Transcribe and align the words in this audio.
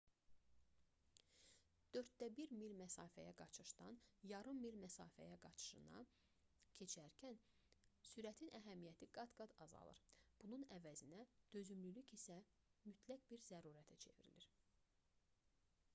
dörddə 1.95 2.27
bir 2.37 2.53
mil 2.61 2.71
məsafəyə 2.77 3.33
qaçışdan 3.41 3.97
yarım 4.29 4.61
mil 4.63 4.79
məsafə 4.83 5.27
qaçışına 5.43 5.99
keçərkən 6.79 7.37
sürətin 8.13 8.51
əhəmiyyəti 8.61 9.07
qat-qat 9.19 9.55
azalır 9.67 10.01
bunun 10.45 10.65
əvəzinə 10.79 11.23
dözümlülük 11.57 12.15
isə 12.19 12.39
mütləq 12.89 13.27
bir 13.35 13.45
zərurətə 13.51 13.99
çevrilir 14.07 14.49